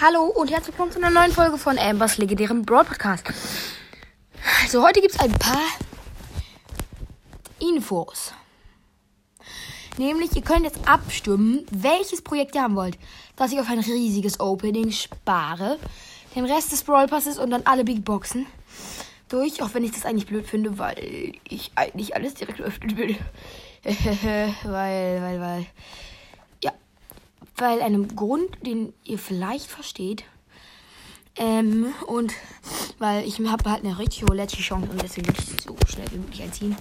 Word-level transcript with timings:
Hallo 0.00 0.26
und 0.26 0.48
herzlich 0.52 0.68
willkommen 0.68 0.92
zu 0.92 0.98
einer 0.98 1.10
neuen 1.10 1.32
Folge 1.32 1.58
von 1.58 1.76
Ambers 1.76 2.18
legendären 2.18 2.64
Broad 2.64 2.86
Podcast. 2.86 3.24
Also 4.62 4.80
heute 4.86 5.00
gibt 5.00 5.12
es 5.12 5.18
ein 5.18 5.32
paar 5.32 5.66
Infos. 7.58 8.32
Nämlich, 9.96 10.36
ihr 10.36 10.42
könnt 10.42 10.62
jetzt 10.62 10.86
abstimmen, 10.86 11.66
welches 11.72 12.22
Projekt 12.22 12.54
ihr 12.54 12.62
haben 12.62 12.76
wollt. 12.76 12.96
Dass 13.34 13.50
ich 13.50 13.58
auf 13.58 13.68
ein 13.68 13.80
riesiges 13.80 14.38
Opening 14.38 14.92
spare, 14.92 15.80
den 16.36 16.44
Rest 16.44 16.70
des 16.70 16.84
Brawl 16.84 17.08
Passes 17.08 17.36
und 17.36 17.50
dann 17.50 17.62
alle 17.64 17.82
Big 17.82 18.04
Boxen 18.04 18.46
durch, 19.28 19.60
auch 19.62 19.74
wenn 19.74 19.82
ich 19.82 19.90
das 19.90 20.06
eigentlich 20.06 20.26
blöd 20.26 20.46
finde, 20.46 20.78
weil 20.78 21.32
ich 21.42 21.72
eigentlich 21.74 22.14
alles 22.14 22.34
direkt 22.34 22.60
öffnen 22.60 22.96
will. 22.96 23.16
weil, 24.62 25.22
weil, 25.22 25.40
weil. 25.40 25.66
Weil 27.58 27.82
einem 27.82 28.14
Grund, 28.14 28.48
den 28.64 28.92
ihr 29.04 29.18
vielleicht 29.18 29.66
versteht. 29.66 30.24
Ähm, 31.36 31.92
und 32.06 32.32
weil 32.98 33.26
ich 33.26 33.38
habe 33.40 33.70
halt 33.70 33.84
eine 33.84 33.98
richtig 33.98 34.22
hohe 34.22 34.36
letzte 34.36 34.58
Chance 34.58 34.88
und 34.90 35.02
deswegen 35.02 35.28
nicht 35.28 35.62
so 35.62 35.76
schnell 35.86 36.06
wie 36.12 36.18
möglich 36.18 36.42
einziehen. 36.42 36.76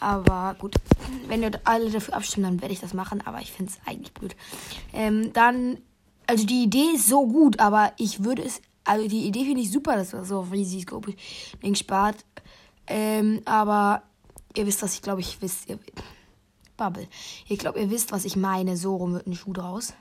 Aber 0.00 0.56
gut, 0.58 0.74
wenn 1.26 1.42
ihr 1.42 1.50
alle 1.64 1.90
dafür 1.90 2.14
abstimmen, 2.14 2.44
dann 2.44 2.62
werde 2.62 2.72
ich 2.72 2.80
das 2.80 2.94
machen. 2.94 3.20
Aber 3.26 3.40
ich 3.40 3.52
finde 3.52 3.72
es 3.72 3.78
eigentlich 3.86 4.12
blöd. 4.12 4.36
Ähm, 4.92 5.32
dann, 5.32 5.78
also 6.26 6.46
die 6.46 6.62
Idee 6.64 6.94
ist 6.94 7.08
so 7.08 7.26
gut, 7.26 7.58
aber 7.60 7.92
ich 7.96 8.24
würde 8.24 8.42
es, 8.42 8.62
also 8.84 9.08
die 9.08 9.26
Idee 9.26 9.44
finde 9.44 9.60
ich 9.60 9.70
super, 9.70 9.96
dass 9.96 10.12
man 10.12 10.24
so 10.24 10.40
auf 10.40 10.52
riesiges 10.52 10.86
Ding 11.62 11.74
spart. 11.74 12.24
Ähm, 12.86 13.42
aber 13.44 14.02
ihr 14.56 14.66
wisst, 14.66 14.82
dass 14.82 14.94
ich 14.94 15.02
glaube, 15.02 15.20
ich 15.20 15.42
wisst, 15.42 15.68
ihr, 15.68 15.78
Bubble. 16.78 17.06
Ich 17.46 17.58
glaube, 17.58 17.78
ihr 17.78 17.90
wisst, 17.90 18.12
was 18.12 18.24
ich 18.24 18.36
meine. 18.36 18.78
So 18.78 18.96
rum 18.96 19.12
wird 19.12 19.26
ein 19.26 19.34
Schuh 19.34 19.52
draus. 19.52 19.92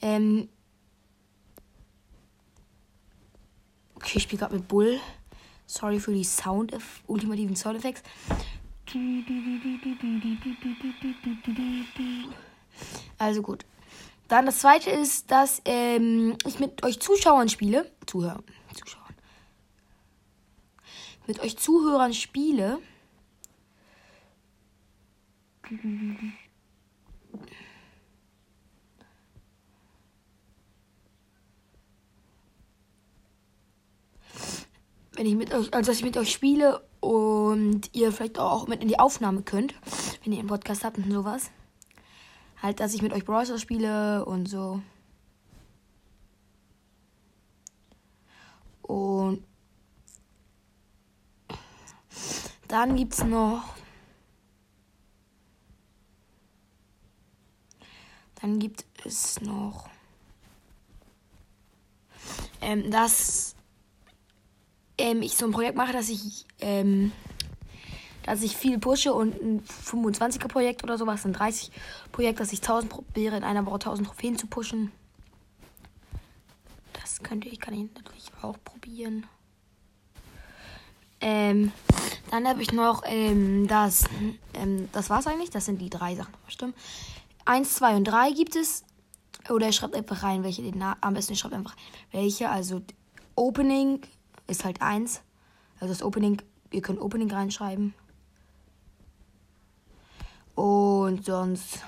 Ähm. 0.00 0.48
Okay, 3.96 4.16
ich 4.16 4.22
spiele 4.22 4.40
gerade 4.40 4.54
mit 4.54 4.66
Bull. 4.66 4.98
Sorry 5.66 6.00
für 6.00 6.14
die 6.14 6.24
Sound, 6.24 6.74
ultimativen 7.06 7.56
Soundeffekte. 7.56 8.08
Also 13.18 13.42
gut. 13.42 13.66
Dann 14.28 14.46
das 14.46 14.58
zweite 14.58 14.90
ist, 14.90 15.30
dass 15.30 15.60
ähm, 15.64 16.36
ich 16.46 16.58
mit 16.58 16.84
euch 16.84 17.00
Zuschauern 17.00 17.48
spiele. 17.48 17.90
Zuhörer. 18.06 18.42
Zuschauern. 18.74 19.14
Mit 21.26 21.40
euch 21.40 21.56
Zuhörern 21.58 22.14
spiele. 22.14 22.78
Wenn 25.68 26.36
ich 35.26 35.34
mit 35.34 35.52
euch, 35.52 35.74
also 35.74 35.90
dass 35.90 35.98
ich 35.98 36.04
mit 36.04 36.16
euch 36.16 36.30
spiele 36.30 36.82
und 37.00 37.90
ihr 37.94 38.12
vielleicht 38.12 38.38
auch 38.38 38.68
mit 38.68 38.82
in 38.82 38.88
die 38.88 38.98
Aufnahme 38.98 39.42
könnt, 39.42 39.74
wenn 40.22 40.32
ihr 40.32 40.38
einen 40.38 40.48
Podcast 40.48 40.84
habt 40.84 40.98
und 40.98 41.10
sowas. 41.10 41.50
Halt, 42.62 42.80
dass 42.80 42.94
ich 42.94 43.02
mit 43.02 43.12
euch 43.12 43.24
Browser 43.24 43.58
spiele 43.58 44.24
und 44.24 44.48
so. 44.48 44.80
Und 48.82 49.42
dann 52.68 52.96
gibt's 52.96 53.24
noch 53.24 53.75
Dann 58.46 58.60
gibt 58.60 58.84
es 59.04 59.40
noch, 59.40 59.88
ähm, 62.60 62.92
dass 62.92 63.56
ähm, 64.98 65.20
ich 65.20 65.36
so 65.36 65.46
ein 65.46 65.50
Projekt 65.50 65.76
mache, 65.76 65.92
dass 65.92 66.08
ich, 66.08 66.46
ähm, 66.60 67.10
dass 68.22 68.44
ich 68.44 68.56
viel 68.56 68.78
pushe 68.78 69.12
und 69.12 69.34
ein 69.42 69.64
25er 69.64 70.46
Projekt 70.46 70.84
oder 70.84 70.96
sowas, 70.96 71.26
ein 71.26 71.32
30 71.32 71.72
Projekt, 72.12 72.38
dass 72.38 72.52
ich 72.52 72.60
1000 72.60 72.88
probiere, 72.88 73.36
in 73.36 73.42
einer 73.42 73.66
Woche 73.66 73.80
1000 73.80 74.06
Trophäen 74.06 74.38
zu 74.38 74.46
pushen. 74.46 74.92
Das 76.92 77.24
könnte 77.24 77.48
ich, 77.48 77.58
kann 77.58 77.74
ich 77.74 77.92
natürlich 77.96 78.30
auch 78.42 78.56
probieren. 78.62 79.26
Ähm, 81.20 81.72
dann 82.30 82.46
habe 82.46 82.62
ich 82.62 82.72
noch 82.72 83.02
ähm, 83.06 83.66
das, 83.66 84.04
ähm, 84.54 84.88
das 84.92 85.10
war's 85.10 85.26
eigentlich. 85.26 85.50
Das 85.50 85.64
sind 85.64 85.80
die 85.80 85.90
drei 85.90 86.14
Sachen, 86.14 86.34
stimmt. 86.46 86.76
1, 87.46 87.74
2 87.74 87.96
und 87.96 88.04
3 88.04 88.32
gibt 88.32 88.56
es. 88.56 88.84
Oder 89.48 89.66
ihr 89.66 89.72
schreibt 89.72 89.94
einfach 89.94 90.22
rein, 90.22 90.42
welche 90.42 90.62
den 90.62 90.78
Na 90.78 90.96
am 91.00 91.14
besten 91.14 91.32
ihr 91.32 91.38
schreibt 91.38 91.54
einfach 91.54 91.76
welche. 92.10 92.50
Also 92.50 92.82
Opening 93.34 94.00
ist 94.46 94.64
halt 94.64 94.82
1. 94.82 95.22
Also 95.80 95.92
das 95.92 96.02
Opening, 96.02 96.42
ihr 96.70 96.82
könnt 96.82 97.00
Opening 97.00 97.30
reinschreiben. 97.30 97.94
Und 100.54 101.24
sonst 101.24 101.80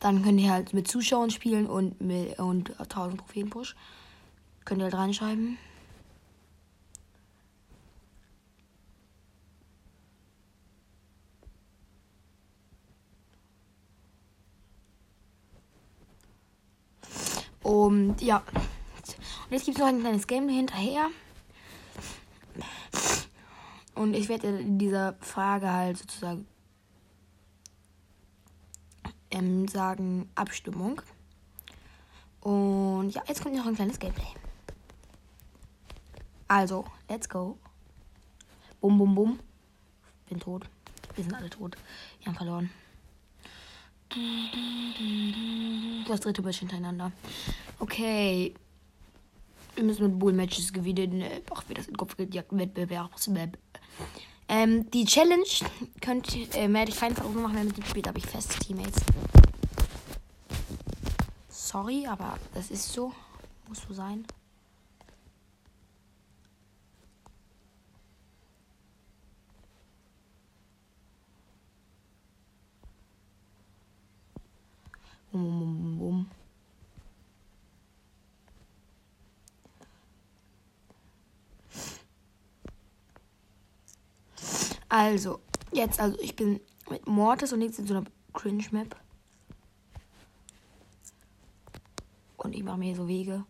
dann 0.00 0.22
könnt 0.22 0.40
ihr 0.40 0.50
halt 0.50 0.74
mit 0.74 0.88
Zuschauern 0.88 1.30
spielen 1.30 1.66
und 1.66 2.00
mit 2.00 2.38
und 2.38 2.78
1000 2.78 3.20
Trophäen 3.20 3.50
Push. 3.50 3.74
Könnt 4.64 4.80
ihr 4.80 4.84
halt 4.84 4.94
reinschreiben. 4.94 5.56
Und 18.16 18.22
ja. 18.22 18.38
Und 18.38 19.50
jetzt 19.50 19.66
gibt 19.66 19.76
es 19.76 19.78
noch 19.78 19.88
ein 19.88 20.00
kleines 20.00 20.26
Game 20.26 20.48
hinterher. 20.48 21.10
Und 23.94 24.14
ich 24.14 24.30
werde 24.30 24.46
in 24.46 24.78
dieser 24.78 25.16
Frage 25.20 25.70
halt 25.70 25.98
sozusagen 25.98 26.46
ähm, 29.30 29.68
sagen 29.68 30.30
Abstimmung. 30.34 31.02
Und 32.40 33.10
ja, 33.10 33.22
jetzt 33.28 33.42
kommt 33.42 33.54
noch 33.54 33.66
ein 33.66 33.74
kleines 33.74 33.98
Gameplay. 33.98 34.24
Also, 36.48 36.86
let's 37.10 37.28
go. 37.28 37.58
Bum, 38.80 38.96
bum, 38.96 39.14
bum. 39.14 39.40
Bin 40.30 40.40
tot. 40.40 40.64
Wir 41.16 41.24
sind 41.24 41.34
alle 41.34 41.50
tot. 41.50 41.76
Wir 42.20 42.28
haben 42.28 42.36
verloren. 42.36 42.70
Das 46.08 46.20
dritte 46.20 46.40
Match 46.40 46.60
hintereinander. 46.60 47.12
Okay. 47.78 48.54
Wir 49.74 49.84
müssen 49.84 50.06
mit 50.06 50.18
Bull-Matches 50.18 50.72
gewinnen. 50.72 51.22
Ach, 51.50 51.64
wie 51.68 51.74
das 51.74 51.86
in 51.86 51.96
Kopf 51.96 52.16
Wettbewerbsmap. 52.18 53.58
Ähm, 54.48 54.90
die 54.90 55.04
Challenge 55.04 55.44
könnt, 56.00 56.34
äh, 56.54 56.72
werde 56.72 56.90
ich 56.90 56.96
fein 56.96 57.14
versuchen 57.14 57.42
machen, 57.42 57.56
wenn 57.56 57.66
mit 57.66 57.76
dem 57.76 57.84
Spiel 57.84 58.04
habe 58.06 58.18
ich 58.18 58.26
feste 58.26 58.58
Teammates. 58.60 59.02
Sorry, 61.48 62.06
aber 62.06 62.38
das 62.54 62.70
ist 62.70 62.92
so. 62.92 63.12
Muss 63.68 63.82
so 63.82 63.92
sein. 63.92 64.24
Bum, 75.32 75.42
bum, 75.42 75.98
bum, 75.98 76.30
Also, 84.88 85.40
jetzt, 85.72 86.00
also 86.00 86.18
ich 86.20 86.36
bin 86.36 86.60
mit 86.90 87.06
Mortis 87.06 87.52
und 87.52 87.62
jetzt 87.62 87.78
in 87.78 87.86
so 87.86 87.94
einer 87.94 88.06
Cringe-Map. 88.32 88.96
Und 92.36 92.54
ich 92.54 92.62
mache 92.62 92.78
mir 92.78 92.94
so 92.94 93.08
Wege. 93.08 93.44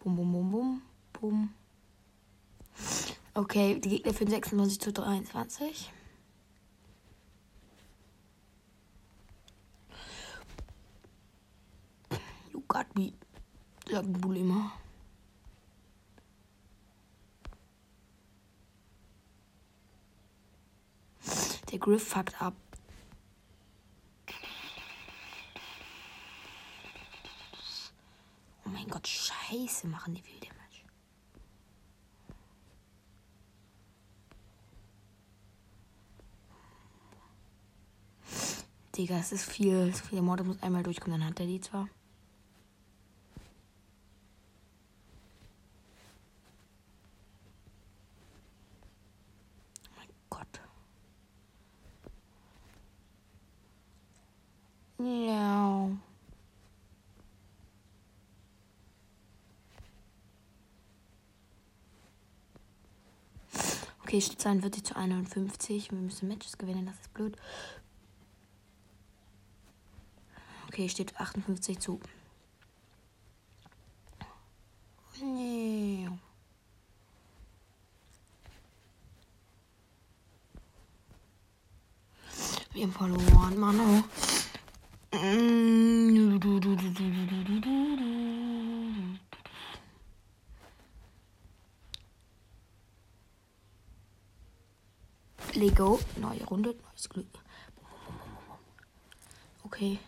Bum, 0.00 0.16
bum, 0.16 0.32
bum, 0.32 0.50
bum, 0.50 0.82
bum. 1.14 1.54
Okay, 3.32 3.80
die 3.80 3.88
Gegner 3.88 4.12
führen 4.12 4.28
26 4.28 4.80
zu 4.80 4.92
23. 4.92 5.90
You 12.52 12.62
got 12.68 12.94
me. 12.94 13.14
Sagt 13.94 14.20
Bull 14.20 14.38
immer. 14.38 14.72
Der 21.70 21.78
Griff 21.78 22.08
fuckt 22.08 22.42
ab. 22.42 22.54
Oh 28.64 28.68
mein 28.70 28.88
Gott, 28.88 29.06
scheiße 29.06 29.86
machen 29.86 30.14
die 30.16 30.24
Wilde. 30.24 30.44
Digga, 38.96 39.18
es 39.18 39.32
ist 39.32 39.50
viel. 39.50 39.92
Viel 39.92 40.22
Morde 40.22 40.44
muss 40.44 40.62
einmal 40.62 40.82
durchkommen, 40.84 41.20
dann 41.20 41.30
hat 41.30 41.40
er 41.40 41.46
die 41.46 41.60
zwar. 41.60 41.88
Mein 49.96 50.08
Gott. 50.30 50.60
Ja. 54.98 55.88
Okay, 64.14 64.20
steht 64.20 64.42
42 64.42 64.84
zu 64.84 64.94
51. 64.94 65.90
Wir 65.90 65.98
müssen 65.98 66.28
Matches 66.28 66.56
gewinnen, 66.56 66.86
das 66.86 66.94
ist 67.00 67.12
blöd. 67.14 67.36
Okay, 70.68 70.88
steht 70.88 71.18
58 71.18 71.80
zu. 71.80 71.98
Nee. 75.20 76.08
Wir 82.70 82.82
haben 82.84 82.92
verloren, 82.92 83.58
Mano. 83.58 84.04
Lego, 95.54 96.00
neue 96.16 96.44
Runde, 96.44 96.74
neues 96.74 97.08
Glück. 97.08 97.26
Okay. 99.64 99.98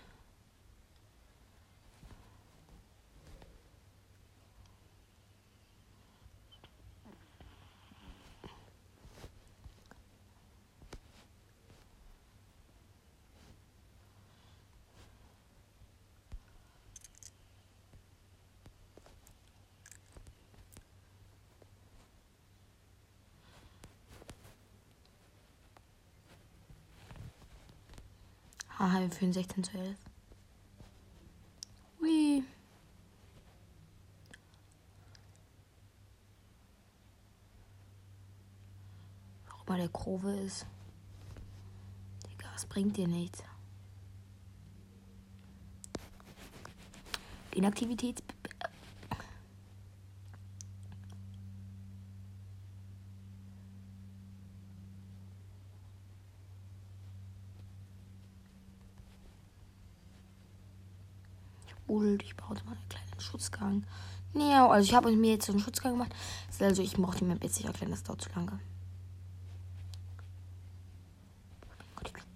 Haha, 28.86 29.00
wir 29.00 29.10
führen 29.10 29.32
16 29.32 29.64
zu 29.64 29.76
11. 29.76 29.96
Ui. 32.00 32.44
Warum 39.48 39.66
mal 39.66 39.78
der 39.78 39.88
Kurve 39.88 40.30
ist. 40.36 40.66
Digga, 42.30 42.46
es 42.54 42.64
bringt 42.64 42.96
dir 42.96 43.08
nichts. 43.08 43.42
Inaktivität. 47.56 48.22
Und 61.86 62.22
ich 62.22 62.36
baue 62.36 62.56
mal 62.64 62.72
einen 62.72 62.88
kleinen 62.88 63.20
Schutzgang. 63.20 63.84
Ja, 64.34 64.68
also 64.68 64.86
ich 64.86 64.94
habe 64.94 65.10
mir 65.12 65.32
jetzt 65.32 65.46
so 65.46 65.52
einen 65.52 65.60
Schutzgang 65.60 65.92
gemacht. 65.92 66.14
Also 66.60 66.82
ich 66.82 66.94
brauche 66.94 67.18
die 67.18 67.24
Map 67.24 67.42
jetzt 67.42 67.56
nicht 67.56 67.66
erklären, 67.66 67.90
das 67.90 68.02
dauert 68.02 68.20
zu 68.20 68.30
lange. 68.34 68.58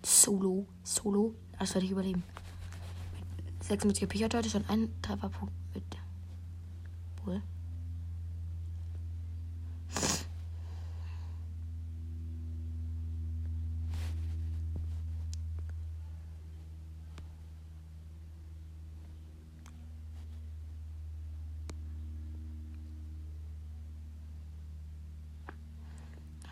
Solo, 0.03 0.67
Solo, 0.83 1.35
das 1.59 1.75
werde 1.75 1.85
ich 1.85 1.93
überleben. 1.93 2.23
Mit 3.37 3.65
76 3.65 4.23
HP 4.23 4.25
hatte 4.25 4.47
ich 4.47 4.53
schon 4.53 4.69
einen 4.69 5.01
Trefferpunkt 5.03 5.53
mit. 5.75 5.85
Wohl. 7.25 7.43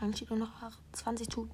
Dann 0.00 0.14
steht 0.14 0.30
nur 0.30 0.38
noch 0.38 0.52
20 0.92 1.28
zu. 1.28 1.48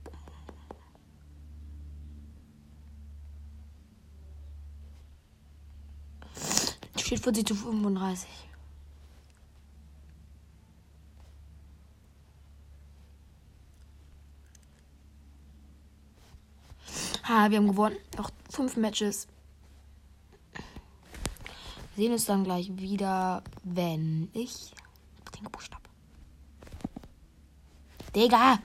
Steht 6.96 7.20
40 7.20 7.46
zu 7.46 7.54
35. 7.54 8.28
Ha, 17.26 17.50
wir 17.50 17.56
haben 17.56 17.68
gewonnen. 17.68 17.96
Noch 18.18 18.30
fünf 18.50 18.76
Matches. 18.76 19.26
Wir 21.96 22.04
sehen 22.04 22.12
uns 22.12 22.26
dann 22.26 22.44
gleich 22.44 22.76
wieder, 22.76 23.42
wenn 23.62 24.28
ich 24.34 24.72
den 25.34 25.44
Buchstaben. 25.50 25.83
Digga! 28.14 28.62